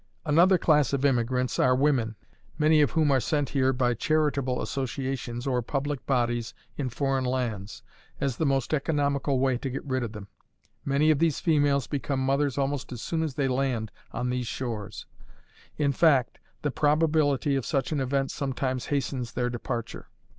Another 0.25 0.57
class 0.57 0.93
of 0.93 1.05
immigrants 1.05 1.59
are 1.59 1.75
women, 1.75 2.15
many 2.57 2.81
of 2.81 2.89
whom 2.89 3.11
are 3.11 3.19
sent 3.19 3.49
here 3.49 3.71
by 3.71 3.93
charitable(?) 3.93 4.59
associations 4.63 5.45
or 5.45 5.61
public 5.61 6.03
bodies 6.07 6.55
in 6.75 6.89
foreign 6.89 7.23
lands, 7.23 7.83
as 8.19 8.37
the 8.37 8.43
most 8.47 8.73
economical 8.73 9.37
way 9.39 9.59
to 9.59 9.69
get 9.69 9.85
rid 9.85 10.01
of 10.01 10.13
them. 10.13 10.27
Many 10.83 11.11
of 11.11 11.19
these 11.19 11.39
females 11.39 11.85
become 11.85 12.19
mothers 12.19 12.57
almost 12.57 12.91
as 12.91 13.03
soon 13.03 13.21
as 13.21 13.35
they 13.35 13.47
land 13.47 13.91
on 14.11 14.31
these 14.31 14.47
shores; 14.47 15.05
in 15.77 15.91
fact, 15.91 16.39
the 16.63 16.71
probability 16.71 17.55
of 17.55 17.63
such 17.63 17.91
an 17.91 17.99
event 18.01 18.31
sometimes 18.31 18.87
hastens 18.87 19.33
their 19.33 19.51
departure. 19.51 20.07